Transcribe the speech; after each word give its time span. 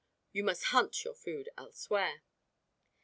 You 0.31 0.43
must 0.43 0.63
"hunt" 0.73 1.03
your 1.03 1.13
food 1.13 1.49
elsewhere. 1.59 2.23